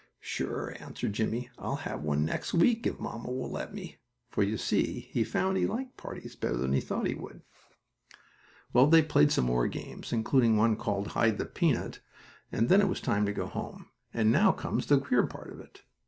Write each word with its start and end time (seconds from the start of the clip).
"Sure," 0.19 0.75
answered 0.79 1.13
Jimmie. 1.13 1.51
"I'll 1.59 1.75
have 1.75 2.01
one 2.01 2.25
next 2.25 2.55
week, 2.55 2.87
if 2.87 2.99
mamma 2.99 3.29
will 3.29 3.51
let 3.51 3.71
me," 3.71 3.99
for 4.31 4.41
you 4.41 4.57
see 4.57 5.01
he 5.11 5.23
found 5.23 5.57
he 5.57 5.67
liked 5.67 5.95
parties 5.95 6.35
better 6.35 6.57
than 6.57 6.73
he 6.73 6.81
thought 6.81 7.05
he 7.05 7.13
would. 7.13 7.43
Well, 8.73 8.87
they 8.87 9.03
played 9.03 9.31
some 9.31 9.45
more 9.45 9.67
games, 9.67 10.11
including 10.11 10.57
one 10.57 10.75
called 10.75 11.09
hide 11.09 11.37
the 11.37 11.45
peanut, 11.45 11.99
and 12.51 12.67
then 12.67 12.81
it 12.81 12.89
was 12.89 12.99
time 12.99 13.27
to 13.27 13.31
go 13.31 13.45
home; 13.45 13.91
and 14.11 14.31
now 14.31 14.51
comes 14.51 14.87
the 14.87 14.99
queer 14.99 15.27
part 15.27 15.53
of 15.53 15.59
it. 15.59 15.83